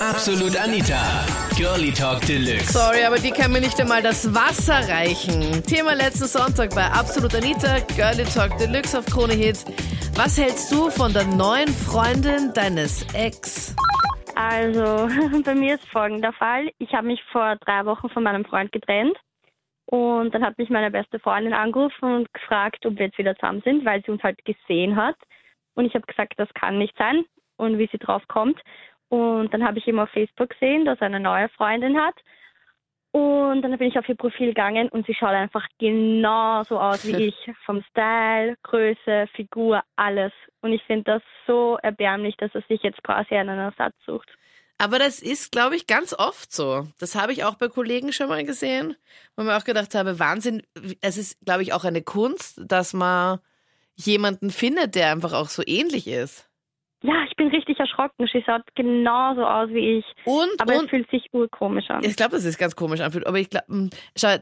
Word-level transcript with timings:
Absolut 0.00 0.54
Anita. 0.56 1.24
Girlie 1.56 1.90
Talk 1.90 2.20
Deluxe. 2.26 2.70
Sorry, 2.72 3.02
aber 3.04 3.16
die 3.16 3.30
kann 3.30 3.50
mir 3.50 3.60
nicht 3.60 3.80
einmal 3.80 4.02
das 4.02 4.34
Wasser 4.34 4.86
reichen. 4.92 5.62
Thema 5.62 5.94
letzten 5.94 6.26
Sonntag 6.26 6.74
bei 6.74 6.84
Absolut 6.84 7.34
Anita, 7.34 7.78
Girlie 7.96 8.24
Talk 8.24 8.58
Deluxe 8.58 8.98
auf 8.98 9.06
Krone 9.06 9.32
Hit. 9.32 9.64
Was 10.14 10.36
hältst 10.36 10.70
du 10.70 10.90
von 10.90 11.14
der 11.14 11.24
neuen 11.24 11.68
Freundin 11.68 12.52
deines 12.52 13.06
Ex? 13.14 13.74
Also, 14.34 15.08
bei 15.44 15.54
mir 15.54 15.76
ist 15.76 15.88
folgender 15.88 16.34
Fall. 16.34 16.70
Ich 16.78 16.92
habe 16.92 17.06
mich 17.06 17.22
vor 17.32 17.56
drei 17.56 17.86
Wochen 17.86 18.10
von 18.10 18.22
meinem 18.22 18.44
Freund 18.44 18.72
getrennt. 18.72 19.16
Und 19.86 20.34
dann 20.34 20.44
hat 20.44 20.58
mich 20.58 20.68
meine 20.68 20.90
beste 20.90 21.18
Freundin 21.20 21.54
angerufen 21.54 22.16
und 22.16 22.34
gefragt, 22.34 22.84
ob 22.84 22.98
wir 22.98 23.06
jetzt 23.06 23.18
wieder 23.18 23.34
zusammen 23.36 23.62
sind, 23.64 23.86
weil 23.86 24.02
sie 24.04 24.10
uns 24.10 24.22
halt 24.22 24.44
gesehen 24.44 24.96
hat. 24.96 25.16
Und 25.74 25.86
ich 25.86 25.94
habe 25.94 26.06
gesagt, 26.06 26.34
das 26.36 26.48
kann 26.52 26.76
nicht 26.76 26.94
sein 26.98 27.24
und 27.56 27.78
wie 27.78 27.88
sie 27.90 27.98
drauf 27.98 28.22
kommt. 28.28 28.60
Und 29.08 29.52
dann 29.52 29.64
habe 29.64 29.78
ich 29.78 29.86
eben 29.86 30.00
auf 30.00 30.10
Facebook 30.10 30.50
gesehen, 30.50 30.84
dass 30.84 31.00
er 31.00 31.06
eine 31.06 31.20
neue 31.20 31.48
Freundin 31.50 31.96
hat. 32.00 32.14
Und 33.12 33.62
dann 33.62 33.78
bin 33.78 33.88
ich 33.88 33.98
auf 33.98 34.08
ihr 34.08 34.14
Profil 34.14 34.48
gegangen 34.48 34.90
und 34.90 35.06
sie 35.06 35.14
schaut 35.14 35.30
einfach 35.30 35.66
genauso 35.78 36.78
aus 36.78 37.06
wie 37.06 37.16
ich. 37.28 37.50
Vom 37.64 37.82
Style, 37.90 38.56
Größe, 38.62 39.26
Figur, 39.34 39.82
alles. 39.96 40.32
Und 40.60 40.72
ich 40.72 40.82
finde 40.82 41.04
das 41.04 41.22
so 41.46 41.78
erbärmlich, 41.82 42.36
dass 42.36 42.54
er 42.54 42.62
sich 42.68 42.82
jetzt 42.82 43.02
quasi 43.02 43.34
einen 43.34 43.58
Ersatz 43.58 43.94
sucht. 44.04 44.28
Aber 44.78 44.98
das 44.98 45.20
ist, 45.20 45.52
glaube 45.52 45.76
ich, 45.76 45.86
ganz 45.86 46.12
oft 46.12 46.52
so. 46.52 46.86
Das 46.98 47.14
habe 47.14 47.32
ich 47.32 47.44
auch 47.44 47.54
bei 47.54 47.68
Kollegen 47.68 48.12
schon 48.12 48.28
mal 48.28 48.44
gesehen, 48.44 48.94
wo 49.34 49.42
mir 49.42 49.56
auch 49.56 49.64
gedacht 49.64 49.94
habe, 49.94 50.18
Wahnsinn, 50.18 50.62
es 51.00 51.16
ist, 51.16 51.38
glaube 51.44 51.62
ich, 51.62 51.72
auch 51.72 51.84
eine 51.84 52.02
Kunst, 52.02 52.60
dass 52.62 52.92
man 52.92 53.38
jemanden 53.94 54.50
findet, 54.50 54.94
der 54.94 55.10
einfach 55.10 55.32
auch 55.32 55.48
so 55.48 55.62
ähnlich 55.64 56.06
ist. 56.06 56.50
Ja, 57.02 57.14
ich 57.28 57.36
bin 57.36 57.48
richtig 57.48 57.78
erschrocken. 57.78 58.26
Sie 58.32 58.42
schaut 58.44 58.62
genauso 58.74 59.44
aus 59.44 59.68
wie 59.70 59.98
ich. 59.98 60.04
Und, 60.24 60.48
aber 60.58 60.78
und 60.78 60.84
es 60.84 60.90
fühlt 60.90 61.10
sich 61.10 61.28
urkomisch 61.32 61.90
an. 61.90 62.02
ich 62.02 62.16
glaube, 62.16 62.32
das 62.32 62.44
ist 62.44 62.58
ganz 62.58 62.74
komisch 62.74 63.00
anfühlt, 63.00 63.26
aber 63.26 63.38
ich 63.38 63.50
glaube, 63.50 63.90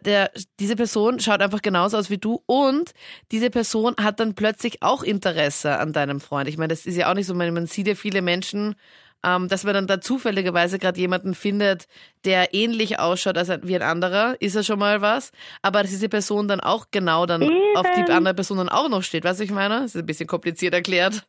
der, 0.05 0.30
diese 0.61 0.77
Person 0.77 1.19
schaut 1.20 1.42
einfach 1.42 1.62
genauso 1.62 1.96
aus 1.96 2.11
wie 2.11 2.19
du 2.19 2.42
und 2.46 2.92
diese 3.33 3.50
Person 3.50 3.96
hat 4.00 4.20
dann 4.20 4.34
plötzlich 4.34 4.83
auch 4.83 5.02
Interesse 5.02 5.78
an 5.78 5.92
deinem 5.92 6.20
Freund. 6.20 6.48
Ich 6.48 6.56
meine, 6.56 6.69
das 6.69 6.86
ist 6.86 6.96
ja 6.96 7.11
auch 7.11 7.14
nicht 7.14 7.27
so, 7.27 7.34
man, 7.34 7.52
man 7.52 7.66
sieht 7.66 7.88
ja 7.88 7.96
viele 7.96 8.22
Menschen, 8.22 8.77
ähm, 9.24 9.48
dass 9.48 9.64
man 9.64 9.74
dann 9.74 9.86
da 9.86 10.00
zufälligerweise 10.00 10.78
gerade 10.78 11.00
jemanden 11.00 11.34
findet, 11.34 11.86
der 12.24 12.55
ähnlich 12.55 12.98
ausschaut 12.98 13.36
als 13.39 13.48
wie 13.62 13.74
ein 13.74 13.83
anderer, 13.83 14.36
ist 14.41 14.55
ja 14.55 14.62
schon 14.62 14.78
mal 14.78 15.00
was. 15.00 15.33
Aber 15.62 15.83
dass 15.83 15.91
diese 15.91 16.08
Person 16.08 16.46
dann 16.46 16.61
auch 16.61 16.86
genau 16.91 17.27
dann 17.27 17.42
Eben. 17.42 17.77
auf 17.77 17.86
die 17.96 18.12
andere 18.12 18.34
Person 18.34 18.58
dann 18.58 18.68
auch 18.68 18.89
noch 18.89 19.02
steht, 19.02 19.24
weißt 19.24 19.41
du, 19.41 19.44
ich 19.44 19.50
meine? 19.50 19.80
Das 19.80 19.94
ist 19.94 19.96
ein 19.96 20.06
bisschen 20.06 20.27
kompliziert 20.27 20.74
erklärt. 20.74 21.27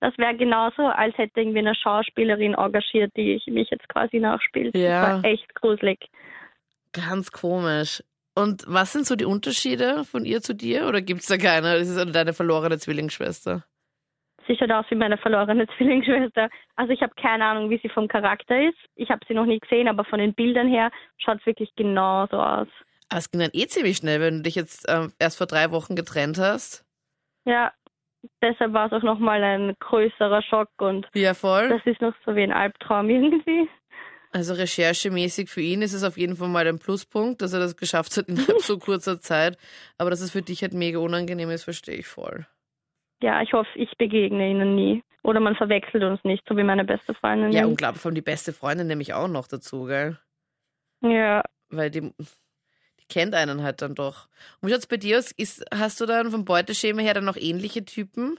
Das 0.00 0.16
wäre 0.18 0.36
genauso, 0.36 0.82
als 0.82 1.16
hätte 1.18 1.40
irgendwie 1.40 1.60
eine 1.60 1.74
Schauspielerin 1.74 2.54
engagiert, 2.54 3.12
die 3.16 3.34
ich 3.34 3.46
mich 3.46 3.70
jetzt 3.70 3.88
quasi 3.88 4.18
nachspielt. 4.18 4.74
Ja. 4.76 5.00
Das 5.00 5.22
war 5.22 5.30
echt 5.30 5.54
gruselig. 5.54 5.98
Ganz 6.92 7.32
komisch. 7.32 8.02
Und 8.34 8.64
was 8.66 8.92
sind 8.92 9.06
so 9.06 9.16
die 9.16 9.24
Unterschiede 9.24 10.04
von 10.04 10.24
ihr 10.24 10.40
zu 10.40 10.54
dir? 10.54 10.86
Oder 10.86 11.02
gibt's 11.02 11.26
da 11.26 11.36
keine? 11.36 11.78
Das 11.78 11.88
ist 11.88 12.14
deine 12.14 12.32
verlorene 12.32 12.78
Zwillingsschwester. 12.78 13.64
Sie 14.46 14.56
schaut 14.56 14.72
aus 14.72 14.86
wie 14.90 14.94
meine 14.96 15.18
verlorene 15.18 15.66
Zwillingsschwester. 15.76 16.48
Also 16.76 16.92
ich 16.92 17.02
habe 17.02 17.14
keine 17.14 17.44
Ahnung, 17.44 17.70
wie 17.70 17.78
sie 17.82 17.88
vom 17.88 18.08
Charakter 18.08 18.68
ist. 18.68 18.78
Ich 18.96 19.10
habe 19.10 19.20
sie 19.28 19.34
noch 19.34 19.46
nie 19.46 19.58
gesehen, 19.58 19.88
aber 19.88 20.04
von 20.04 20.18
den 20.18 20.34
Bildern 20.34 20.68
her 20.68 20.90
schaut 21.18 21.40
es 21.40 21.46
wirklich 21.46 21.74
genauso 21.76 22.38
aus. 22.38 22.68
Aber 23.08 23.18
es 23.18 23.30
ging 23.30 23.40
dann 23.40 23.50
eh 23.52 23.66
ziemlich 23.66 23.98
schnell, 23.98 24.20
wenn 24.20 24.38
du 24.38 24.42
dich 24.42 24.54
jetzt 24.54 24.86
ähm, 24.88 25.12
erst 25.18 25.36
vor 25.36 25.46
drei 25.46 25.70
Wochen 25.70 25.94
getrennt 25.94 26.38
hast. 26.38 26.84
Ja, 27.44 27.72
deshalb 28.42 28.72
war 28.72 28.86
es 28.86 28.92
auch 28.92 29.02
nochmal 29.02 29.42
ein 29.42 29.74
größerer 29.80 30.42
Schock 30.42 30.68
und 30.78 31.08
Ja, 31.14 31.34
voll. 31.34 31.68
das 31.68 31.80
ist 31.84 32.00
noch 32.00 32.14
so 32.24 32.34
wie 32.36 32.42
ein 32.42 32.52
Albtraum 32.52 33.08
irgendwie. 33.10 33.68
Also 34.30 34.54
recherchemäßig 34.54 35.50
für 35.50 35.60
ihn 35.60 35.82
ist 35.82 35.92
es 35.92 36.04
auf 36.04 36.16
jeden 36.16 36.36
Fall 36.36 36.48
mal 36.48 36.66
ein 36.66 36.78
Pluspunkt, 36.78 37.42
dass 37.42 37.52
er 37.52 37.60
das 37.60 37.76
geschafft 37.76 38.16
hat 38.16 38.28
innerhalb 38.28 38.58
so 38.60 38.78
kurzer 38.78 39.20
Zeit. 39.20 39.58
Aber 39.98 40.08
dass 40.10 40.20
es 40.22 40.30
für 40.30 40.40
dich 40.42 40.62
halt 40.62 40.72
mega 40.72 40.98
unangenehm 41.00 41.50
ist, 41.50 41.64
verstehe 41.64 41.96
ich 41.96 42.06
voll. 42.06 42.46
Ja, 43.22 43.42
ich 43.42 43.52
hoffe, 43.52 43.68
ich 43.74 43.90
begegne 43.98 44.50
ihnen 44.50 44.74
nie. 44.74 45.02
Oder 45.22 45.38
man 45.38 45.54
verwechselt 45.54 46.02
uns 46.02 46.24
nicht, 46.24 46.42
so 46.48 46.56
wie 46.56 46.64
meine 46.64 46.84
beste 46.84 47.14
Freundin. 47.14 47.52
Ja, 47.52 47.66
unglaublich. 47.66 48.00
Vor 48.02 48.08
allem 48.08 48.14
die 48.16 48.22
beste 48.22 48.52
Freundin 48.52 48.86
nämlich 48.88 49.12
auch 49.14 49.28
noch 49.28 49.46
dazu, 49.46 49.84
gell? 49.84 50.18
Ja, 51.02 51.42
Weil 51.68 51.90
die, 51.90 52.12
kennt 53.08 53.34
einen 53.34 53.62
halt 53.62 53.82
dann 53.82 53.94
doch. 53.94 54.28
Und 54.60 54.70
schaut's 54.70 54.86
bei 54.86 54.96
dir 54.96 55.18
aus? 55.18 55.32
Ist, 55.32 55.64
hast 55.72 56.00
du 56.00 56.06
dann 56.06 56.30
vom 56.30 56.44
Beuteschema 56.44 57.02
her 57.02 57.14
dann 57.14 57.24
noch 57.24 57.36
ähnliche 57.36 57.84
Typen? 57.84 58.38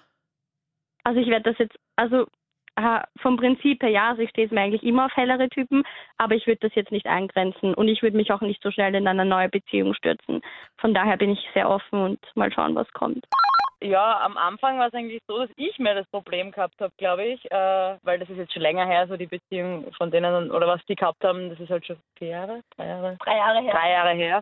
also 1.04 1.20
ich 1.20 1.28
werde 1.28 1.52
das 1.52 1.58
jetzt, 1.60 1.76
also 1.96 2.26
vom 3.22 3.38
Prinzip 3.38 3.84
her 3.84 3.90
ja, 3.90 4.10
also 4.10 4.24
ich 4.24 4.32
stehe 4.32 4.48
mir 4.50 4.62
eigentlich 4.62 4.82
immer 4.82 5.06
auf 5.06 5.16
hellere 5.16 5.48
Typen, 5.48 5.84
aber 6.18 6.34
ich 6.34 6.48
würde 6.48 6.62
das 6.62 6.74
jetzt 6.74 6.92
nicht 6.92 7.06
eingrenzen 7.06 7.76
und 7.76 7.88
ich 7.88 8.02
würde 8.02 8.18
mich 8.18 8.32
auch 8.32 8.42
nicht 8.42 8.64
so 8.64 8.72
schnell 8.72 8.96
in 8.96 9.08
eine 9.08 9.26
neue 9.26 9.48
Beziehung 9.48 9.94
stürzen. 9.94 10.42
Von 10.78 10.96
daher 10.96 11.18
bin 11.18 11.30
ich 11.30 11.48
sehr 11.54 11.70
offen 11.70 12.02
und 12.02 12.20
mal 12.34 12.52
schauen, 12.52 12.74
was 12.74 12.92
kommt. 12.94 13.24
Ja, 13.84 14.22
am 14.22 14.38
Anfang 14.38 14.80
war 14.80 14.88
es 14.88 14.94
eigentlich 14.94 15.22
so, 15.28 15.40
dass 15.40 15.50
ich 15.58 15.78
mehr 15.78 15.94
das 15.96 16.08
Problem 16.08 16.52
gehabt 16.52 16.80
habe, 16.80 16.94
glaube 16.98 17.26
ich, 17.26 17.52
äh, 17.52 17.98
weil 18.02 18.18
das 18.18 18.30
ist 18.30 18.38
jetzt 18.38 18.54
schon 18.54 18.62
länger 18.62 18.86
her, 18.86 19.08
so 19.08 19.18
die 19.18 19.28
Beziehung 19.28 19.92
von 19.98 20.10
denen 20.10 20.52
oder 20.52 20.68
was 20.68 20.80
die 20.88 20.96
gehabt 20.96 21.24
haben, 21.24 21.50
das 21.50 21.60
ist 21.60 21.70
halt 21.70 21.86
schon 21.86 21.98
vier 22.18 22.30
Jahre, 22.30 22.62
drei 22.78 22.88
Jahre, 22.88 23.18
Drei 23.24 23.36
Jahre 23.38 23.62
her. 23.62 23.74
drei 23.74 23.92
Jahre 23.92 24.14
her. 24.14 24.42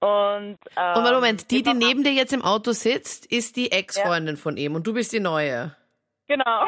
Und, 0.00 0.58
ähm, 0.76 0.96
Und 0.96 1.12
Moment, 1.12 1.50
die, 1.50 1.62
die 1.62 1.74
neben 1.74 2.02
dir 2.02 2.12
jetzt 2.12 2.32
im 2.32 2.42
Auto 2.42 2.72
sitzt, 2.72 3.26
ist 3.26 3.56
die 3.56 3.70
Ex-Freundin 3.70 4.36
von 4.36 4.56
ihm 4.56 4.74
und 4.74 4.86
du 4.86 4.92
bist 4.94 5.12
die 5.12 5.20
neue. 5.20 5.74
Genau. 6.28 6.64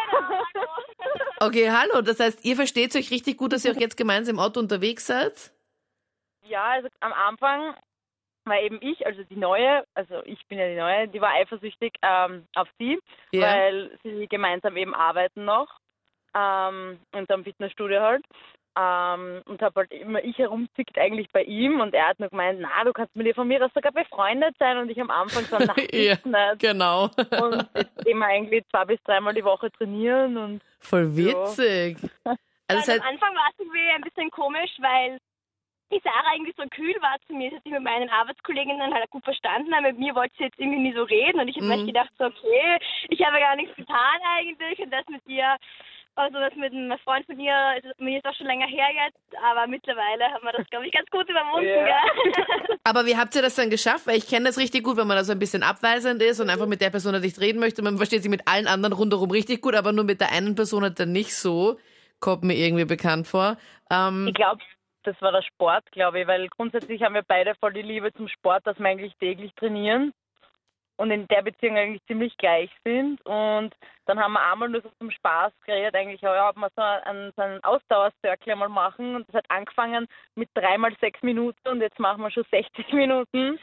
Okay, 1.38 1.70
hallo. 1.70 2.02
Das 2.02 2.18
heißt, 2.18 2.44
ihr 2.44 2.56
versteht 2.56 2.96
euch 2.96 3.12
richtig 3.12 3.36
gut, 3.36 3.52
dass 3.52 3.64
ihr 3.64 3.70
auch 3.70 3.76
jetzt 3.80 3.96
gemeinsam 3.96 4.34
im 4.36 4.40
Auto 4.40 4.58
unterwegs 4.58 5.06
seid? 5.06 5.52
ja, 6.44 6.64
also 6.64 6.88
am 7.00 7.12
Anfang 7.12 7.74
war 8.44 8.60
eben 8.60 8.78
ich, 8.80 9.06
also 9.06 9.22
die 9.24 9.36
Neue, 9.36 9.84
also 9.94 10.22
ich 10.24 10.44
bin 10.48 10.58
ja 10.58 10.68
die 10.68 10.76
Neue, 10.76 11.08
die 11.08 11.20
war 11.20 11.32
eifersüchtig 11.34 11.92
ähm, 12.02 12.46
auf 12.54 12.68
sie, 12.78 12.98
Ja. 13.32 13.42
weil 13.42 13.98
sie 14.02 14.26
gemeinsam 14.28 14.76
eben 14.76 14.94
arbeiten 14.94 15.44
noch 15.44 15.68
ähm, 16.34 16.98
in 17.14 17.26
seinem 17.26 17.44
Fitnessstudio 17.44 18.00
halt. 18.00 18.24
Ähm, 18.74 19.42
und 19.44 19.60
habe 19.60 19.80
halt 19.80 19.92
immer 19.92 20.24
ich 20.24 20.38
herumzickt 20.38 20.96
eigentlich 20.96 21.28
bei 21.30 21.42
ihm 21.42 21.80
und 21.80 21.92
er 21.92 22.08
hat 22.08 22.18
nur 22.18 22.30
gemeint, 22.30 22.58
na, 22.58 22.82
du 22.84 22.94
kannst 22.94 23.14
mit 23.14 23.26
dir 23.26 23.34
von 23.34 23.46
mir 23.46 23.58
das 23.58 23.70
sogar 23.74 23.92
befreundet 23.92 24.56
sein 24.58 24.78
und 24.78 24.88
ich 24.88 24.98
am 24.98 25.10
Anfang 25.10 25.44
so, 25.44 25.58
na, 25.60 25.74
Ja. 25.92 26.16
nicht. 26.24 26.58
Genau. 26.60 27.10
Und 27.38 27.68
jetzt 27.74 28.06
immer 28.06 28.26
eigentlich 28.26 28.64
zwei 28.70 28.86
bis 28.86 29.02
dreimal 29.02 29.34
die 29.34 29.44
Woche 29.44 29.70
trainieren 29.72 30.38
und 30.38 30.62
Voll 30.80 31.14
witzig. 31.14 31.98
Also 32.68 32.80
das 32.80 32.88
Also 32.88 32.92
heißt, 32.92 33.02
am 33.02 33.08
Anfang 33.08 33.34
war 33.34 33.48
es 33.52 33.58
irgendwie 33.58 33.88
ein 33.94 34.00
bisschen 34.00 34.30
komisch, 34.30 34.70
weil 34.78 35.18
die 35.92 36.00
Sarah 36.02 36.34
irgendwie 36.34 36.54
so 36.56 36.64
kühl 36.68 36.94
war 37.00 37.16
zu 37.26 37.34
mir. 37.34 37.50
Sie 37.50 37.56
hat 37.56 37.62
sich 37.64 37.72
mit 37.72 37.82
meinen 37.82 38.08
Arbeitskolleginnen 38.10 38.92
halt 38.94 39.10
gut 39.10 39.24
verstanden, 39.24 39.72
aber 39.72 39.88
mit 39.88 39.98
mir 39.98 40.14
wollte 40.14 40.34
sie 40.38 40.44
jetzt 40.44 40.58
irgendwie 40.58 40.80
nie 40.80 40.94
so 40.94 41.02
reden. 41.04 41.40
Und 41.40 41.48
ich 41.48 41.56
habe 41.56 41.66
mir 41.66 41.76
Mhm. 41.76 41.86
gedacht, 41.86 42.10
so, 42.18 42.24
okay, 42.24 42.78
ich 43.08 43.20
habe 43.24 43.38
gar 43.38 43.56
nichts 43.56 43.76
getan 43.76 44.18
eigentlich. 44.36 44.78
Und 44.80 44.90
das 44.90 45.06
mit 45.08 45.24
dir, 45.28 45.56
also 46.16 46.38
das 46.38 46.54
mit 46.56 46.72
einem 46.72 46.98
Freund 47.04 47.24
von 47.26 47.38
ihr, 47.38 47.54
ist, 47.82 48.00
mir 48.00 48.18
ist 48.18 48.26
auch 48.26 48.34
schon 48.34 48.46
länger 48.46 48.66
her 48.66 48.86
jetzt, 49.04 49.42
aber 49.44 49.66
mittlerweile 49.66 50.24
haben 50.32 50.44
wir 50.44 50.52
das, 50.52 50.68
glaube 50.70 50.86
ich, 50.86 50.92
ganz 50.92 51.08
gut 51.10 51.28
überwunden, 51.28 51.68
gell? 51.68 52.76
aber 52.84 53.06
wie 53.06 53.16
habt 53.16 53.34
ihr 53.34 53.42
das 53.42 53.54
dann 53.54 53.70
geschafft? 53.70 54.06
Weil 54.06 54.16
ich 54.18 54.28
kenne 54.28 54.46
das 54.46 54.58
richtig 54.58 54.84
gut, 54.84 54.96
wenn 54.96 55.06
man 55.06 55.16
da 55.16 55.24
so 55.24 55.32
ein 55.32 55.38
bisschen 55.38 55.62
abweisend 55.62 56.20
ist 56.22 56.40
und 56.40 56.50
einfach 56.50 56.66
mit 56.66 56.80
der 56.80 56.90
Person 56.90 57.18
nicht 57.20 57.40
reden 57.40 57.60
möchte. 57.60 57.82
Man 57.82 57.96
versteht 57.96 58.22
sich 58.22 58.30
mit 58.30 58.46
allen 58.48 58.66
anderen 58.66 58.92
rundherum 58.92 59.30
richtig 59.30 59.62
gut, 59.62 59.74
aber 59.74 59.92
nur 59.92 60.04
mit 60.04 60.20
der 60.20 60.32
einen 60.32 60.54
Person 60.54 60.82
halt 60.82 60.98
dann 61.00 61.12
nicht 61.12 61.34
so. 61.34 61.78
Kommt 62.20 62.44
mir 62.44 62.54
irgendwie 62.54 62.84
bekannt 62.84 63.26
vor. 63.26 63.56
Ähm, 63.90 64.26
Ich 64.28 64.34
glaube, 64.34 64.60
das 65.02 65.20
war 65.20 65.32
der 65.32 65.42
Sport, 65.42 65.90
glaube 65.92 66.20
ich, 66.20 66.26
weil 66.26 66.48
grundsätzlich 66.48 67.02
haben 67.02 67.14
wir 67.14 67.22
beide 67.22 67.54
voll 67.56 67.72
die 67.72 67.82
Liebe 67.82 68.12
zum 68.12 68.28
Sport, 68.28 68.66
dass 68.66 68.78
wir 68.78 68.88
eigentlich 68.88 69.14
täglich 69.16 69.52
trainieren 69.54 70.12
und 70.96 71.10
in 71.10 71.26
der 71.28 71.42
Beziehung 71.42 71.76
eigentlich 71.76 72.04
ziemlich 72.06 72.36
gleich 72.36 72.70
sind. 72.84 73.20
Und 73.26 73.74
dann 74.06 74.20
haben 74.20 74.34
wir 74.34 74.42
einmal 74.44 74.68
nur 74.68 74.82
so 74.82 74.90
zum 74.98 75.10
Spaß 75.10 75.52
geredet, 75.64 75.94
eigentlich, 75.94 76.20
ja, 76.20 76.48
ob 76.48 76.56
wir 76.56 76.68
so 76.76 76.82
einen, 76.82 77.32
so 77.34 77.42
einen 77.42 77.64
Ausdauercircle 77.64 78.54
mal 78.54 78.68
machen. 78.68 79.16
Und 79.16 79.28
das 79.28 79.36
hat 79.36 79.46
angefangen 79.50 80.06
mit 80.34 80.48
dreimal 80.54 80.94
sechs 81.00 81.20
Minuten 81.22 81.66
und 81.68 81.80
jetzt 81.80 81.98
machen 81.98 82.22
wir 82.22 82.30
schon 82.30 82.44
60 82.50 82.92
Minuten. 82.92 83.58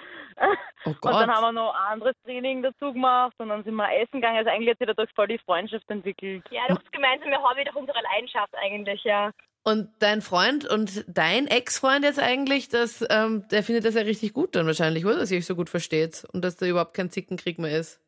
oh 0.86 0.90
Und 0.90 1.06
dann 1.06 1.34
haben 1.34 1.44
wir 1.44 1.52
noch 1.52 1.74
ein 1.74 1.94
anderes 1.94 2.16
Training 2.26 2.62
dazu 2.62 2.92
gemacht 2.94 3.36
und 3.38 3.50
dann 3.50 3.64
sind 3.64 3.76
wir 3.76 3.90
essen 3.94 4.20
gegangen. 4.20 4.38
Also 4.38 4.50
eigentlich 4.50 4.72
hat 4.72 4.80
sich 4.80 4.88
dadurch 4.88 5.14
voll 5.14 5.28
die 5.28 5.40
Freundschaft 5.40 5.90
entwickelt. 5.90 6.44
ja, 6.52 6.64
das 6.68 6.80
gemeinsame 6.92 7.42
Hobby, 7.42 7.64
doch 7.64 7.76
unsere 7.76 8.02
Leidenschaft 8.02 8.54
eigentlich, 8.58 9.04
ja. 9.04 9.32
Und 9.70 9.90
dein 10.00 10.22
Freund 10.22 10.68
und 10.68 11.06
dein 11.08 11.46
Ex-Freund 11.46 12.04
jetzt 12.04 12.20
eigentlich, 12.20 12.70
das, 12.70 13.06
ähm, 13.12 13.48
der 13.52 13.62
findet 13.62 13.86
das 13.86 13.94
ja 13.94 14.02
richtig 14.02 14.34
gut 14.34 14.56
dann 14.56 14.66
wahrscheinlich, 14.66 15.06
oder? 15.06 15.18
Dass 15.18 15.30
ihr 15.30 15.38
euch 15.38 15.46
so 15.46 15.56
gut 15.56 15.70
versteht 15.70 16.26
und 16.34 16.44
dass 16.44 16.58
da 16.58 16.66
überhaupt 16.66 16.96
kein 16.96 17.12
Zickenkrieg 17.12 17.60
mehr 17.60 17.78
ist. 17.78 18.02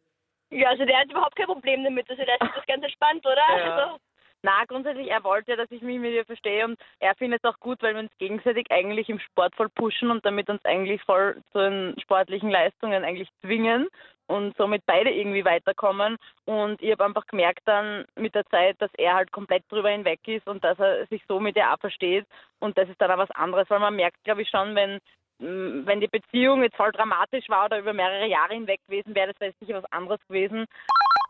Ja, 0.49 0.69
also 0.69 0.85
der 0.85 0.97
hat 0.97 1.11
überhaupt 1.11 1.35
kein 1.35 1.45
Problem 1.45 1.83
damit. 1.83 2.09
Also 2.09 2.23
der 2.23 2.33
ist 2.33 2.55
das 2.55 2.65
ganz 2.65 2.83
entspannt, 2.83 3.23
oder? 3.23 3.57
Ja. 3.57 3.75
Also, 3.75 3.97
Na, 4.43 4.65
grundsätzlich, 4.65 5.09
er 5.09 5.23
wollte, 5.23 5.55
dass 5.55 5.69
ich 5.69 5.83
mich 5.83 5.99
mit 5.99 6.13
ihr 6.13 6.25
verstehe 6.25 6.65
und 6.65 6.79
er 6.99 7.13
findet 7.13 7.43
es 7.43 7.49
auch 7.49 7.59
gut, 7.59 7.81
weil 7.83 7.93
wir 7.93 8.01
uns 8.01 8.17
gegenseitig 8.17 8.65
eigentlich 8.71 9.07
im 9.07 9.19
Sport 9.19 9.55
voll 9.55 9.69
pushen 9.69 10.09
und 10.09 10.25
damit 10.25 10.49
uns 10.49 10.65
eigentlich 10.65 11.01
voll 11.03 11.41
zu 11.51 11.59
den 11.59 11.95
sportlichen 12.01 12.49
Leistungen 12.49 13.03
eigentlich 13.03 13.29
zwingen 13.41 13.87
und 14.25 14.57
somit 14.57 14.83
beide 14.87 15.11
irgendwie 15.11 15.45
weiterkommen. 15.45 16.17
Und 16.45 16.81
ich 16.81 16.91
habe 16.91 17.05
einfach 17.05 17.27
gemerkt 17.27 17.61
dann 17.65 18.05
mit 18.15 18.33
der 18.33 18.45
Zeit, 18.47 18.81
dass 18.81 18.89
er 18.97 19.13
halt 19.13 19.31
komplett 19.31 19.63
drüber 19.69 19.89
hinweg 19.89 20.21
ist 20.25 20.47
und 20.47 20.63
dass 20.63 20.79
er 20.79 21.05
sich 21.07 21.21
so 21.27 21.39
mit 21.39 21.55
ihr 21.55 21.71
auch 21.71 21.79
versteht. 21.79 22.25
Und 22.59 22.77
das 22.79 22.89
ist 22.89 22.99
dann 22.99 23.11
auch 23.11 23.17
was 23.17 23.31
anderes, 23.31 23.69
weil 23.69 23.79
man 23.79 23.95
merkt, 23.95 24.23
glaube 24.23 24.41
ich, 24.41 24.49
schon, 24.49 24.73
wenn 24.73 24.95
mm, 25.39 25.85
wenn 25.85 25.99
die 26.01 26.07
Beziehung 26.07 26.63
jetzt 26.63 26.77
voll 26.77 26.91
dramatisch 26.91 27.47
war 27.49 27.65
oder 27.65 27.77
über 27.77 27.93
mehrere 27.93 28.27
Jahre 28.27 28.53
hinweg 28.55 28.79
gewesen 28.87 29.13
wäre, 29.13 29.33
das 29.33 29.39
wäre 29.39 29.53
sicher 29.59 29.75
was 29.75 29.91
anderes 29.91 30.19
gewesen. 30.27 30.65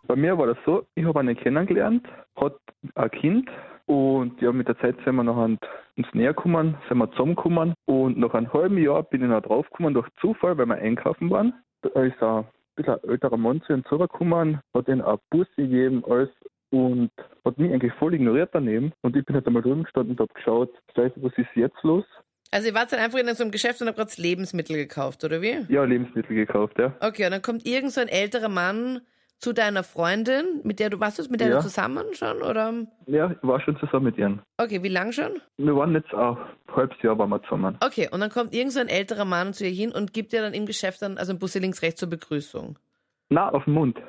Bei 0.07 0.15
mir 0.15 0.37
war 0.37 0.47
das 0.47 0.57
so, 0.65 0.85
ich 0.95 1.05
habe 1.05 1.19
einen 1.19 1.35
kennengelernt, 1.35 2.07
hat 2.35 2.57
ein 2.95 3.11
Kind 3.11 3.49
und 3.85 4.41
ja, 4.41 4.51
mit 4.51 4.67
der 4.67 4.77
Zeit 4.79 4.95
sind 5.05 5.15
wir 5.15 5.23
noch 5.23 5.37
uns 5.37 6.07
näher 6.13 6.33
gekommen, 6.33 6.77
sind 6.87 6.97
wir 6.97 7.11
zusammengekommen 7.11 7.73
und 7.85 8.17
nach 8.17 8.33
einem 8.33 8.51
halben 8.51 8.77
Jahr 8.77 9.03
bin 9.03 9.21
ich 9.21 9.29
noch 9.29 9.41
draufgekommen 9.41 9.93
durch 9.93 10.07
Zufall, 10.19 10.57
weil 10.57 10.65
wir 10.67 10.75
einkaufen 10.75 11.29
waren. 11.29 11.53
Da 11.81 11.89
ist 12.01 12.21
ein 12.21 12.45
bisschen 12.75 12.93
ein 12.93 13.09
älterer 13.09 13.37
Mann 13.37 13.61
zu 13.63 13.73
ihm 13.73 13.85
zugekommen, 13.85 14.59
hat 14.73 14.87
ihm 14.87 15.01
eine 15.01 15.19
Busse 15.29 15.49
gegeben, 15.55 16.03
alles 16.09 16.29
und 16.71 17.11
hat 17.43 17.57
mich 17.57 17.71
eigentlich 17.71 17.93
voll 17.93 18.13
ignoriert 18.13 18.49
daneben. 18.53 18.93
Und 19.01 19.15
ich 19.15 19.25
bin 19.25 19.35
jetzt 19.35 19.47
einmal 19.47 19.61
drüben 19.61 19.83
gestanden 19.83 20.11
und 20.11 20.19
habe 20.19 20.33
geschaut, 20.33 20.71
Scheiße, 20.95 21.15
was 21.17 21.33
ist 21.37 21.49
jetzt 21.55 21.81
los? 21.83 22.05
Also 22.51 22.67
ihr 22.67 22.73
wart 22.73 22.91
dann 22.91 22.99
einfach 22.99 23.19
in 23.19 23.27
so 23.33 23.43
einem 23.43 23.51
Geschäft 23.51 23.81
und 23.81 23.87
habt 23.87 23.97
gerade 23.97 24.11
Lebensmittel 24.17 24.75
gekauft, 24.75 25.23
oder 25.23 25.41
wie? 25.41 25.65
Ja, 25.69 25.83
Lebensmittel 25.83 26.35
gekauft, 26.35 26.77
ja. 26.79 26.93
Okay, 26.99 27.25
und 27.25 27.31
dann 27.31 27.41
kommt 27.41 27.65
irgend 27.65 27.91
so 27.91 28.01
ein 28.01 28.09
älterer 28.09 28.49
Mann 28.49 29.01
zu 29.41 29.53
deiner 29.53 29.83
Freundin, 29.83 30.61
mit 30.63 30.79
der 30.79 30.91
du, 30.91 30.99
warst 30.99 31.17
du 31.19 31.29
mit 31.29 31.41
der 31.41 31.49
Ja. 31.49 31.55
du 31.57 31.61
zusammen 31.63 32.13
schon, 32.13 32.41
oder? 32.43 32.73
Ja, 33.07 33.31
ich 33.31 33.37
war 33.41 33.59
schon 33.59 33.75
zusammen 33.79 34.05
mit 34.05 34.17
ihnen. 34.17 34.41
Okay, 34.57 34.83
wie 34.83 34.87
lang 34.89 35.11
schon? 35.11 35.41
Wir 35.57 35.75
waren 35.75 35.93
jetzt 35.93 36.13
auch 36.13 36.37
ein 36.37 36.75
halbes 36.75 37.01
Jahr 37.01 37.17
waren 37.17 37.29
wir 37.31 37.41
zusammen. 37.43 37.77
Okay, 37.83 38.07
und 38.11 38.19
dann 38.21 38.29
kommt 38.29 38.53
irgend 38.53 38.71
so 38.73 38.79
ein 38.79 38.87
älterer 38.87 39.25
Mann 39.25 39.53
zu 39.53 39.65
ihr 39.65 39.71
hin 39.71 39.91
und 39.91 40.13
gibt 40.13 40.31
dir 40.31 40.41
dann 40.41 40.53
im 40.53 40.65
Geschäft 40.67 41.01
dann, 41.01 41.17
also 41.17 41.33
ein 41.33 41.39
Busse 41.39 41.59
links, 41.59 41.81
rechts 41.81 41.99
zur 41.99 42.09
Begrüßung. 42.09 42.77
Na, 43.29 43.49
auf 43.49 43.65
den 43.65 43.73
Mund. 43.73 43.99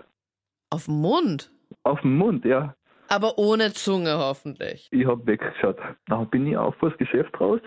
Auf 0.71 0.85
den 0.85 1.01
Mund? 1.01 1.51
Auf 1.83 2.01
den 2.03 2.17
Mund, 2.17 2.45
ja. 2.45 2.75
Aber 3.09 3.39
ohne 3.39 3.73
Zunge 3.73 4.17
hoffentlich. 4.19 4.89
Ich 4.91 5.07
habe 5.07 5.27
weggeschaut. 5.27 5.79
Dann 6.07 6.29
bin 6.29 6.47
ich 6.47 6.57
auf 6.57 6.75
das 6.81 6.97
Geschäft 6.99 7.39
raus. 7.41 7.61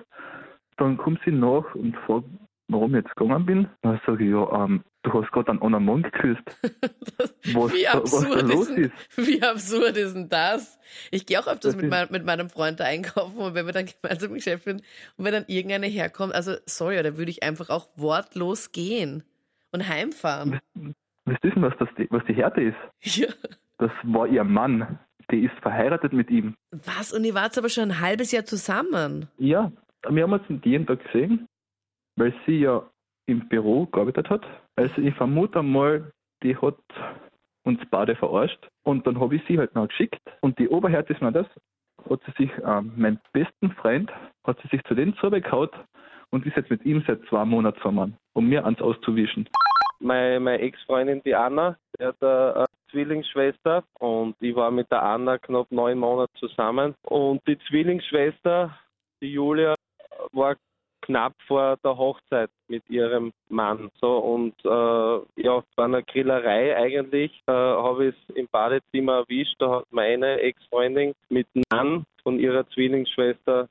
Dann 0.77 0.97
kommt 0.97 1.19
sie 1.25 1.31
nach 1.31 1.73
und 1.75 1.95
fragt, 2.05 2.25
warum 2.67 2.95
ich 2.95 3.03
jetzt 3.03 3.15
gegangen 3.15 3.45
bin. 3.45 3.67
Dann 3.81 3.99
sage 4.05 4.23
ich, 4.25 4.31
ja, 4.31 4.63
ähm, 4.65 4.83
du 5.03 5.13
hast 5.13 5.31
gerade 5.31 5.51
einen 5.51 5.61
anderen 5.61 5.85
Mann 5.85 6.03
geküsst. 6.03 6.43
Was, 7.53 7.73
wie, 7.73 7.83
da, 7.83 8.01
was 8.01 8.13
absurd 8.13 8.41
da 8.41 8.45
los 8.47 8.69
ist 8.69 8.75
denn, 8.77 8.83
ist. 8.85 9.17
wie 9.27 9.43
absurd 9.43 9.97
ist 9.97 10.13
denn 10.15 10.29
das? 10.29 10.79
Ich 11.11 11.25
gehe 11.27 11.39
auch 11.39 11.47
öfters 11.47 11.75
mit, 11.75 11.89
mein, 11.89 12.07
mit 12.09 12.25
meinem 12.25 12.49
Freund 12.49 12.79
da 12.79 12.85
einkaufen 12.85 13.37
und 13.37 13.53
wenn 13.53 13.65
wir 13.67 13.73
dann 13.73 13.85
gemeinsam 14.01 14.29
im 14.29 14.35
Geschäft 14.35 14.63
sind 14.63 14.81
und 15.17 15.25
wenn 15.25 15.31
dann 15.33 15.45
irgendeine 15.47 15.85
herkommt, 15.87 16.33
also 16.33 16.55
sorry, 16.65 17.01
da 17.03 17.17
würde 17.17 17.29
ich 17.29 17.43
einfach 17.43 17.69
auch 17.69 17.87
wortlos 17.95 18.71
gehen 18.71 19.23
und 19.71 19.87
heimfahren. 19.87 20.59
Du, 20.73 20.93
denn, 21.43 21.61
was, 21.61 21.73
das, 21.79 21.89
die- 21.99 22.07
was 22.09 22.23
die 22.27 22.33
Härte 22.33 22.61
ist? 22.61 22.77
Ja. 23.01 23.27
Das 23.77 23.91
war 24.03 24.27
ihr 24.27 24.43
Mann. 24.43 24.97
Die 25.31 25.43
ist 25.43 25.55
verheiratet 25.61 26.13
mit 26.13 26.29
ihm. 26.29 26.55
Was? 26.71 27.11
Und 27.13 27.25
ihr 27.25 27.33
wart 27.35 27.57
aber 27.57 27.69
schon 27.69 27.85
ein 27.91 27.99
halbes 27.99 28.31
Jahr 28.31 28.45
zusammen. 28.45 29.27
Ja, 29.37 29.71
wir 30.07 30.23
haben 30.23 30.33
uns 30.33 30.43
jeden 30.63 30.85
Tag 30.85 31.03
gesehen, 31.05 31.47
weil 32.15 32.33
sie 32.45 32.59
ja 32.59 32.83
im 33.27 33.47
Büro 33.47 33.85
gearbeitet 33.87 34.29
hat. 34.29 34.45
Also 34.75 35.01
ich 35.01 35.13
vermute 35.15 35.61
mal, 35.63 36.11
die 36.43 36.55
hat 36.57 36.77
uns 37.63 37.79
beide 37.89 38.15
verarscht. 38.15 38.67
Und 38.83 39.05
dann 39.07 39.19
habe 39.19 39.35
ich 39.35 39.41
sie 39.47 39.57
halt 39.57 39.73
noch 39.75 39.87
geschickt. 39.87 40.21
Und 40.41 40.57
die 40.59 40.69
Oberhärte 40.69 41.13
ist 41.13 41.21
noch 41.21 41.33
das, 41.33 41.47
hat 42.09 42.21
sie 42.25 42.43
sich, 42.43 42.51
ähm, 42.63 42.93
mein 42.95 43.19
besten 43.33 43.71
Freund, 43.71 44.11
hat 44.45 44.59
sie 44.61 44.67
sich 44.69 44.83
zu 44.83 44.93
dem 44.93 45.15
zugekaut 45.17 45.73
und 46.29 46.45
ist 46.45 46.55
jetzt 46.55 46.69
mit 46.69 46.85
ihm 46.85 47.03
seit 47.07 47.25
zwei 47.27 47.45
Monaten 47.45 47.77
zusammen, 47.79 48.17
um 48.33 48.47
mir 48.47 48.63
ans 48.65 48.81
auszuwischen. 48.81 49.49
Meine, 49.99 50.39
meine 50.39 50.59
Ex-Freundin, 50.59 51.21
die 51.23 51.33
Anna, 51.33 51.77
die 51.97 52.05
hat 52.05 52.21
eine 52.21 52.65
Zwillingsschwester 52.91 53.83
und 53.99 54.35
ich 54.39 54.55
war 54.55 54.69
mit 54.69 54.91
der 54.91 55.01
Anna 55.01 55.37
knapp 55.37 55.71
neun 55.71 55.97
Monate 55.97 56.31
zusammen. 56.37 56.93
Und 57.03 57.41
die 57.47 57.57
Zwillingsschwester, 57.67 58.77
die 59.21 59.31
Julia, 59.31 59.75
war 60.33 60.55
knapp 61.05 61.33
vor 61.47 61.77
der 61.83 61.97
Hochzeit 61.97 62.49
mit 62.67 62.87
ihrem 62.89 63.31
Mann. 63.49 63.89
So 64.01 64.17
und 64.17 64.53
äh, 64.65 65.41
ja, 65.43 65.63
bei 65.75 65.83
einer 65.83 66.01
Grillerei 66.01 66.75
eigentlich 66.75 67.31
äh, 67.47 67.51
habe 67.51 68.07
ich 68.07 68.15
es 68.29 68.35
im 68.35 68.47
Badezimmer 68.51 69.17
erwischt. 69.19 69.55
Da 69.59 69.69
hat 69.77 69.85
meine 69.91 70.39
Ex-Freundin 70.39 71.13
mit 71.29 71.47
dem 71.55 71.63
Mann 71.71 72.05
von 72.23 72.39
ihrer 72.39 72.67
Zwillingsschwester 72.69 73.67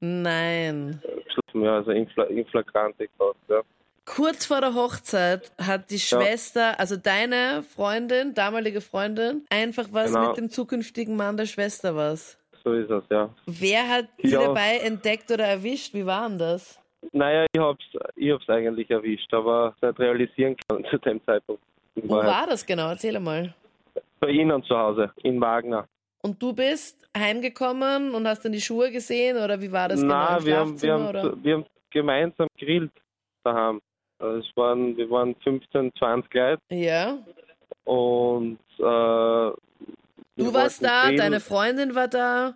Nein. 0.00 1.00
äh, 1.04 1.22
geschlafen, 1.22 1.62
ja, 1.62 1.76
also 1.76 1.90
in, 1.92 2.08
in 2.30 2.46
Flagrante 2.46 3.08
gemacht, 3.08 3.36
ja. 3.48 3.60
Kurz 4.04 4.46
vor 4.46 4.60
der 4.60 4.74
Hochzeit 4.74 5.50
hat 5.60 5.90
die 5.90 5.98
Schwester, 5.98 6.78
also 6.78 6.96
deine 6.96 7.64
Freundin, 7.74 8.34
damalige 8.34 8.80
Freundin, 8.80 9.44
einfach 9.50 9.88
was 9.90 10.12
Genau. 10.12 10.28
mit 10.28 10.36
dem 10.36 10.48
zukünftigen 10.48 11.16
Mann 11.16 11.36
der 11.36 11.46
Schwester 11.46 11.96
was. 11.96 12.38
So 12.66 12.72
ist 12.72 12.90
es, 12.90 13.04
ja. 13.10 13.30
Wer 13.46 13.88
hat 13.88 14.06
die 14.20 14.30
Ja. 14.30 14.40
dabei 14.48 14.78
entdeckt 14.78 15.30
oder 15.30 15.44
erwischt? 15.44 15.94
Wie 15.94 16.04
war 16.04 16.28
denn 16.28 16.36
das? 16.38 16.80
Naja, 17.12 17.46
ich 17.52 17.60
hab's, 17.60 17.84
ich 18.16 18.32
hab's 18.32 18.48
eigentlich 18.48 18.90
erwischt, 18.90 19.32
aber 19.32 19.72
nicht 19.80 20.00
realisieren 20.00 20.56
können 20.68 20.84
zu 20.90 20.98
dem 20.98 21.24
Zeitpunkt. 21.24 21.62
Wo 21.94 22.16
war 22.16 22.48
das 22.48 22.66
genau? 22.66 22.88
Erzähl 22.90 23.20
mal. 23.20 23.54
Bei 24.18 24.30
Ihnen 24.30 24.60
zu 24.64 24.76
Hause, 24.76 25.12
in 25.22 25.40
Wagner. 25.40 25.86
Und 26.22 26.42
du 26.42 26.52
bist 26.52 27.08
heimgekommen 27.16 28.12
und 28.16 28.26
hast 28.26 28.44
dann 28.44 28.50
die 28.50 28.60
Schuhe 28.60 28.90
gesehen 28.90 29.36
oder 29.36 29.60
wie 29.60 29.70
war 29.70 29.88
das 29.88 30.00
Nein, 30.02 30.08
genau? 30.08 30.38
Im 30.38 30.44
wir 30.46 30.56
haben, 30.58 30.82
wir, 30.82 30.92
haben, 31.22 31.44
wir 31.44 31.54
haben 31.54 31.66
gemeinsam 31.90 32.48
grillt 32.58 32.90
daheim. 33.44 33.80
Also 34.18 34.38
Es 34.40 34.56
waren, 34.56 34.96
wir 34.96 35.08
waren 35.08 35.36
15, 35.44 35.92
20 35.96 36.34
Leute 36.34 36.60
Ja. 36.70 37.16
und 37.84 38.58
äh, 38.80 39.50
Du 40.36 40.52
warst 40.52 40.84
da, 40.84 41.04
grillen. 41.04 41.16
deine 41.18 41.40
Freundin 41.40 41.94
war 41.94 42.08
da. 42.08 42.54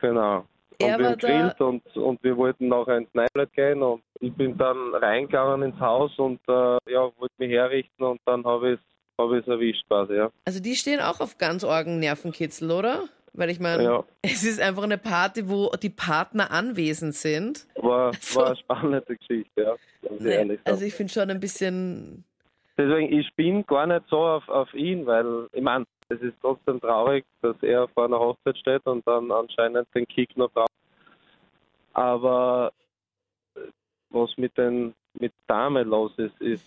Genau. 0.00 0.44
Er 0.78 0.94
und 0.96 0.98
wir 1.00 1.06
war 1.06 1.16
gegrillt 1.16 1.60
und, 1.60 1.96
und 1.96 2.22
wir 2.24 2.36
wollten 2.36 2.68
nachher 2.68 2.98
ins 2.98 3.08
Neiblet 3.14 3.52
gehen 3.52 3.82
und 3.82 4.02
ich 4.20 4.32
bin 4.34 4.56
dann 4.58 4.94
reingegangen 4.94 5.70
ins 5.70 5.80
Haus 5.80 6.16
und 6.18 6.40
äh, 6.48 6.78
ja, 6.90 7.10
wollte 7.16 7.34
mich 7.38 7.50
herrichten 7.50 8.02
und 8.04 8.20
dann 8.26 8.44
habe 8.44 8.72
ich 8.72 8.80
es 8.80 8.84
hab 9.24 9.30
ich's 9.32 9.46
erwischt 9.46 9.86
quasi, 9.88 10.14
ja. 10.14 10.30
Also 10.44 10.60
die 10.60 10.74
stehen 10.74 11.00
auch 11.00 11.20
auf 11.20 11.38
ganz 11.38 11.62
orgen 11.62 12.00
Nervenkitzel, 12.00 12.70
oder? 12.72 13.04
Weil 13.32 13.50
ich 13.50 13.60
meine, 13.60 13.84
Ja. 13.84 14.04
es 14.22 14.42
ist 14.44 14.60
einfach 14.60 14.82
eine 14.82 14.98
Party, 14.98 15.48
wo 15.48 15.70
die 15.80 15.90
Partner 15.90 16.50
anwesend 16.50 17.14
sind. 17.14 17.66
War, 17.76 18.12
So. 18.20 18.40
war 18.40 18.46
eine 18.48 18.56
spannende 18.56 19.16
Geschichte, 19.16 19.62
ja. 19.62 19.74
Sagen. 20.18 20.58
also 20.64 20.84
ich 20.84 20.94
finde 20.94 21.12
schon 21.12 21.30
ein 21.30 21.38
bisschen. 21.40 22.24
Deswegen, 22.76 23.16
ich 23.16 23.32
bin 23.36 23.64
gar 23.66 23.86
nicht 23.86 24.02
so 24.10 24.16
auf, 24.18 24.48
auf 24.48 24.74
ihn, 24.74 25.06
weil, 25.06 25.46
ich 25.52 25.62
meine, 25.62 25.84
es 26.08 26.20
ist 26.20 26.34
trotzdem 26.40 26.80
traurig, 26.80 27.24
dass 27.42 27.56
er 27.62 27.88
vor 27.88 28.04
einer 28.04 28.18
Hochzeit 28.18 28.58
steht 28.58 28.84
und 28.86 29.06
dann 29.06 29.30
anscheinend 29.30 29.88
den 29.94 30.06
Kick 30.06 30.36
noch 30.36 30.50
braucht. 30.50 30.70
Aber 31.92 32.72
äh, 33.56 33.60
was 34.10 34.36
mit 34.36 34.56
den 34.58 34.94
mit 35.14 35.32
Dame 35.46 35.82
los 35.84 36.12
ist, 36.16 36.40
ist 36.40 36.66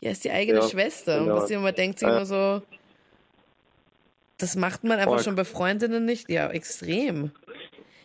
Ja, 0.00 0.10
ist 0.10 0.24
die 0.24 0.30
eigene 0.30 0.60
Ja, 0.60 0.68
Schwester. 0.68 1.18
Und 1.18 1.26
genau. 1.26 1.36
was 1.36 1.50
man 1.50 1.74
denkt 1.74 2.00
sich 2.00 2.08
immer 2.08 2.26
so. 2.26 2.62
Das 4.38 4.54
macht 4.56 4.84
man 4.84 4.98
einfach 4.98 5.14
Arg. 5.14 5.24
schon 5.24 5.34
bei 5.34 5.44
Freundinnen 5.44 6.04
nicht. 6.04 6.28
Ja, 6.28 6.48
extrem. 6.50 7.32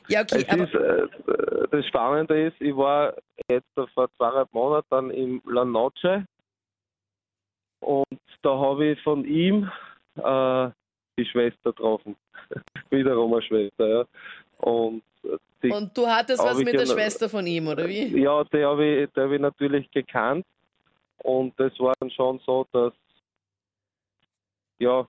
Ja, 0.08 0.22
okay, 0.22 0.40
ist, 0.42 0.74
äh, 0.74 1.08
das 1.72 1.86
Spannende 1.88 2.48
ist, 2.48 2.60
ich 2.60 2.76
war 2.76 3.16
jetzt 3.50 3.68
vor 3.94 4.10
zweieinhalb 4.18 4.52
Monaten 4.54 5.12
im 5.12 5.42
La 5.46 5.64
Noche 5.64 6.26
und 7.80 8.20
da 8.42 8.58
habe 8.58 8.88
ich 8.88 9.02
von 9.02 9.24
ihm 9.26 9.72
äh, 10.16 10.70
die 11.18 11.26
Schwester 11.26 11.72
getroffen. 11.72 12.16
Wiederum 12.90 13.34
eine 13.34 13.42
Schwester, 13.42 13.88
ja. 13.88 14.06
Und 14.58 15.04
äh, 15.24 15.72
und 15.72 15.98
du 15.98 16.06
hattest 16.08 16.44
was 16.44 16.58
mit 16.58 16.74
der 16.74 16.86
Schwester 16.86 17.30
von 17.30 17.48
ihm, 17.48 17.68
oder 17.68 17.88
wie? 17.88 18.20
ja, 18.20 18.44
die 18.44 18.66
habe 18.66 18.86
ich, 18.86 19.10
die 19.16 19.20
hab 19.22 19.32
ich 19.32 19.40
natürlich 19.40 19.90
gekannt 19.92 20.46
und 21.20 21.58
das 21.58 21.72
war 21.80 21.94
dann 22.00 22.12
schon 22.12 22.40
so, 22.46 22.68
dass 22.74 22.92
ja, 24.80 25.08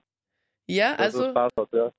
Ja, 0.67 0.95
dass 0.95 1.13
es 1.13 1.35
also, 1.35 1.39
hat, 1.57 1.73
ja, 1.73 1.91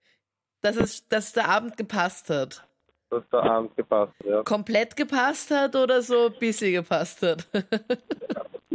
dass, 0.62 0.76
es, 0.76 1.06
dass 1.08 1.32
der 1.34 1.48
Abend 1.48 1.76
gepasst 1.76 2.30
hat. 2.30 2.66
dass 3.10 3.28
der 3.28 3.42
Abend 3.42 3.76
gepasst 3.76 4.14
hat, 4.20 4.26
ja. 4.26 4.42
Komplett 4.42 4.96
gepasst 4.96 5.50
hat 5.50 5.76
oder 5.76 6.00
so 6.00 6.28
ein 6.28 6.38
bisschen 6.38 6.72
gepasst 6.72 7.22
hat? 7.22 7.46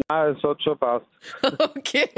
Ja, 0.10 0.30
es 0.30 0.44
hat 0.44 0.62
schon 0.62 0.78
passt. 0.78 1.06
Okay. 1.76 2.10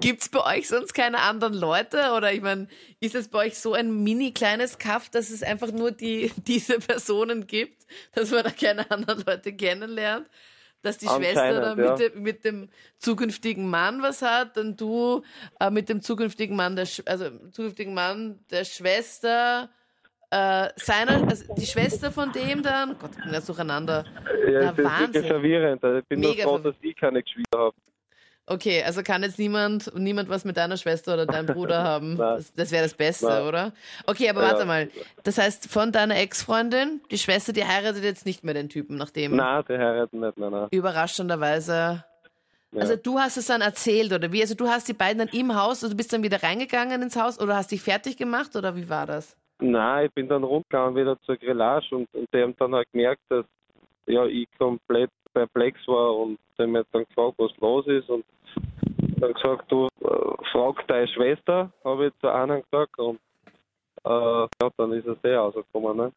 Gibt's 0.00 0.28
bei 0.28 0.58
euch 0.58 0.68
sonst 0.68 0.92
keine 0.94 1.18
anderen 1.20 1.54
Leute? 1.54 2.12
Oder 2.16 2.32
ich 2.32 2.40
meine, 2.40 2.68
ist 3.00 3.14
es 3.14 3.28
bei 3.28 3.46
euch 3.46 3.58
so 3.58 3.74
ein 3.74 4.02
mini 4.02 4.32
kleines 4.32 4.78
Kaff, 4.78 5.08
dass 5.10 5.30
es 5.30 5.42
einfach 5.42 5.70
nur 5.72 5.90
die, 5.92 6.32
diese 6.46 6.78
Personen 6.78 7.46
gibt, 7.46 7.86
dass 8.14 8.30
man 8.30 8.44
da 8.44 8.50
keine 8.50 8.90
anderen 8.90 9.22
Leute 9.26 9.52
kennenlernt? 9.52 10.26
dass 10.82 10.96
die 10.96 11.08
Schwester 11.08 11.60
da 11.60 11.74
mit, 11.74 11.84
ja. 11.84 11.94
dem, 11.96 12.22
mit 12.22 12.42
dem 12.42 12.70
zukünftigen 12.96 13.68
Mann 13.68 14.00
was 14.00 14.22
hat 14.22 14.56
und 14.56 14.80
du 14.80 15.22
äh, 15.60 15.68
mit 15.68 15.90
dem 15.90 16.00
zukünftigen 16.00 16.56
Mann 16.56 16.74
der, 16.74 16.86
Sch- 16.86 17.06
also 17.06 17.28
zukünftigen 17.50 17.92
Mann 17.92 18.38
der 18.50 18.64
Schwester 18.64 19.68
äh, 20.30 20.68
seiner, 20.76 21.28
also 21.28 21.52
die 21.54 21.66
Schwester 21.66 22.10
von 22.10 22.32
dem 22.32 22.62
dann, 22.62 22.96
Gott, 22.98 23.10
ich 23.14 23.22
bin 23.22 23.30
ganz 23.30 23.44
durcheinander. 23.44 24.06
Ja, 24.50 24.60
Na, 24.60 24.60
das 24.72 24.78
ist 24.78 24.84
Wahnsinn. 24.84 25.12
wirklich 25.14 25.26
verwirrend. 25.26 25.84
Ich 25.84 26.04
bin 26.06 26.20
Mega 26.20 26.44
nur 26.44 26.52
froh, 26.54 26.58
dass 26.70 26.74
ich 26.80 26.96
keine 26.96 27.22
Geschwister 27.22 27.58
habe. 27.58 27.76
Okay, 28.52 28.82
also 28.82 29.04
kann 29.04 29.22
jetzt 29.22 29.38
niemand, 29.38 29.94
niemand 29.96 30.28
was 30.28 30.44
mit 30.44 30.56
deiner 30.56 30.76
Schwester 30.76 31.14
oder 31.14 31.24
deinem 31.24 31.46
Bruder 31.46 31.84
haben. 31.84 32.16
Das, 32.16 32.52
das 32.52 32.72
wäre 32.72 32.82
das 32.82 32.94
Beste, 32.94 33.26
Nein. 33.26 33.42
oder? 33.46 33.72
Okay, 34.08 34.28
aber 34.28 34.42
Ja. 34.42 34.48
warte 34.52 34.66
mal. 34.66 34.90
Das 35.22 35.38
heißt, 35.38 35.70
von 35.70 35.92
deiner 35.92 36.16
Ex-Freundin, 36.16 37.00
die 37.12 37.18
Schwester, 37.18 37.52
die 37.52 37.64
heiratet 37.64 38.02
jetzt 38.02 38.26
nicht 38.26 38.42
mehr 38.42 38.54
den 38.54 38.68
Typen, 38.68 38.96
nachdem 38.96 39.36
Nein, 39.36 39.62
die 39.68 39.74
heiraten 39.78 40.18
nicht, 40.18 40.36
nein, 40.36 40.50
nein. 40.50 40.66
überraschenderweise. 40.72 42.04
Ja. 42.72 42.80
Also 42.80 42.96
du 42.96 43.20
hast 43.20 43.36
es 43.36 43.46
dann 43.46 43.60
erzählt, 43.60 44.12
oder 44.12 44.32
wie? 44.32 44.42
Also 44.42 44.56
du 44.56 44.66
hast 44.66 44.88
die 44.88 44.94
beiden 44.94 45.18
dann 45.18 45.28
im 45.28 45.54
Haus, 45.54 45.84
also 45.84 45.90
du 45.90 45.96
bist 45.96 46.12
dann 46.12 46.24
wieder 46.24 46.42
reingegangen 46.42 47.02
ins 47.02 47.14
Haus 47.14 47.38
oder 47.40 47.54
hast 47.56 47.70
dich 47.70 47.82
fertig 47.82 48.16
gemacht 48.16 48.56
oder 48.56 48.74
wie 48.74 48.88
war 48.88 49.06
das? 49.06 49.36
Nein, 49.60 50.06
ich 50.06 50.12
bin 50.12 50.28
dann 50.28 50.42
rundgegangen 50.42 50.96
wieder 50.96 51.16
zur 51.22 51.36
Grillage 51.36 51.94
und, 51.94 52.08
und 52.14 52.26
die 52.34 52.42
haben 52.42 52.56
dann 52.58 52.74
halt 52.74 52.88
gemerkt, 52.90 53.22
dass 53.28 53.44
ja, 54.06 54.24
ich 54.26 54.48
komplett 54.58 55.10
perplex 55.32 55.78
war 55.86 56.16
und 56.16 56.38
haben 56.58 56.72
mir 56.72 56.84
dann 56.92 57.04
gefragt, 57.04 57.34
was 57.38 57.50
los 57.60 57.86
ist 57.86 58.08
und 58.08 58.24
dann 59.18 59.32
gesagt, 59.34 59.70
du 59.70 59.86
äh, 60.02 60.44
frag 60.52 60.86
deine 60.88 61.08
Schwester, 61.08 61.70
habe 61.84 62.06
ich 62.06 62.12
zu 62.20 62.28
einer 62.28 62.60
gesagt 62.60 62.98
und 62.98 63.18
äh, 64.04 64.08
ja, 64.08 64.48
dann 64.76 64.92
ist 64.92 65.06
es 65.06 65.16
eh 65.24 65.34
rausgekommen. 65.34 65.96
Ne? 65.96 66.12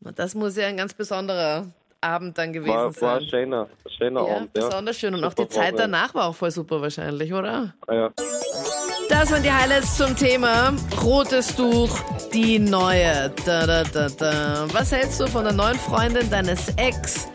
Na, 0.00 0.12
Das 0.12 0.34
muss 0.34 0.56
ja 0.56 0.66
ein 0.66 0.76
ganz 0.76 0.94
besonderer 0.94 1.66
Abend 2.00 2.36
dann 2.36 2.52
gewesen 2.52 2.74
War, 2.74 3.00
war 3.00 3.14
ein 3.14 3.20
sein. 3.20 3.28
schöner, 3.28 3.68
schöner 3.98 4.26
ja, 4.28 4.36
Abend, 4.36 4.50
ja. 4.56 4.66
besonders 4.66 4.96
schön. 4.98 5.14
Und 5.14 5.24
auch 5.24 5.30
Super 5.30 5.44
die 5.44 5.48
Zeit 5.48 5.78
danach 5.78 6.14
war 6.14 6.28
auch 6.28 6.34
voll 6.34 6.50
super 6.50 6.80
wahrscheinlich, 6.80 7.32
oder? 7.32 7.74
Ja. 7.90 8.10
Das 9.08 9.30
waren 9.30 9.42
die 9.42 9.52
Highlights 9.52 9.98
zum 9.98 10.16
Thema 10.16 10.72
Rotes 11.02 11.54
Tuch, 11.54 11.90
die 12.32 12.58
neue. 12.58 13.30
Da, 13.44 13.66
da, 13.66 14.08
da. 14.08 14.66
Was 14.72 14.92
hältst 14.92 15.20
du 15.20 15.26
von 15.26 15.44
der 15.44 15.52
neuen 15.52 15.78
Freundin 15.78 16.30
deines 16.30 16.74
Ex? 16.76 17.28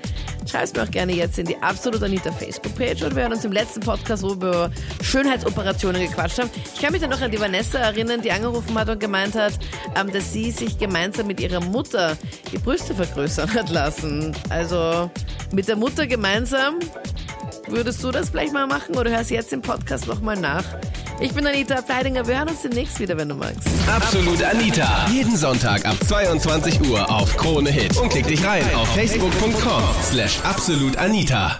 Schreib's 0.49 0.73
mir 0.73 0.83
auch 0.83 0.91
gerne 0.91 1.13
jetzt 1.13 1.37
in 1.37 1.45
die 1.45 1.57
Absolut 1.61 2.01
Anita 2.01 2.31
Facebook-Page 2.31 3.03
und 3.03 3.15
wir 3.15 3.23
haben 3.23 3.33
uns 3.33 3.45
im 3.45 3.51
letzten 3.51 3.81
Podcast 3.81 4.21
so 4.21 4.33
über 4.33 4.71
Schönheitsoperationen 5.03 6.01
gequatscht 6.01 6.39
haben. 6.39 6.49
Ich 6.73 6.81
kann 6.81 6.91
mich 6.91 7.01
dann 7.01 7.11
noch 7.11 7.21
an 7.21 7.31
die 7.31 7.39
Vanessa 7.39 7.77
erinnern, 7.77 8.21
die 8.21 8.31
angerufen 8.31 8.77
hat 8.77 8.89
und 8.89 8.99
gemeint 8.99 9.35
hat, 9.35 9.53
ähm, 9.95 10.11
dass 10.11 10.33
sie 10.33 10.51
sich 10.51 10.77
gemeinsam 10.77 11.27
mit 11.27 11.39
ihrer 11.39 11.61
Mutter 11.61 12.17
die 12.51 12.57
Brüste 12.57 12.95
vergrößern 12.95 13.53
hat 13.53 13.69
lassen. 13.69 14.35
Also 14.49 15.11
mit 15.51 15.67
der 15.67 15.75
Mutter 15.75 16.07
gemeinsam 16.07 16.79
Würdest 17.69 18.03
du 18.03 18.09
das 18.09 18.31
vielleicht 18.31 18.51
mal 18.51 18.65
machen 18.65 18.95
oder 18.95 19.11
hörst 19.11 19.29
jetzt 19.29 19.53
im 19.53 19.61
Podcast 19.61 20.07
nochmal 20.07 20.35
nach? 20.35 20.63
Ich 21.21 21.33
bin 21.33 21.45
Anita 21.45 21.81
Pleidinger. 21.81 22.25
Wir 22.25 22.37
hören 22.37 22.49
uns 22.49 22.61
demnächst 22.61 22.99
wieder, 22.99 23.17
wenn 23.17 23.29
du 23.29 23.35
magst. 23.35 23.67
Absolut 23.87 24.41
Anita. 24.43 25.05
Jeden 25.11 25.35
Sonntag 25.35 25.85
ab 25.85 25.97
22 26.07 26.89
Uhr 26.89 27.09
auf 27.09 27.35
Krone 27.35 27.69
Hit. 27.69 27.97
Und 27.97 28.09
klick 28.09 28.27
dich 28.27 28.43
rein 28.45 28.63
auf 28.73 28.87
facebook.com 28.95 29.83
slash 30.01 30.39
absolutanita. 30.43 31.59